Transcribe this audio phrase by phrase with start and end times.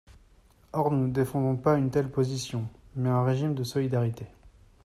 [0.73, 4.25] Or nous ne défendons pas une telle position, mais un régime de solidarité.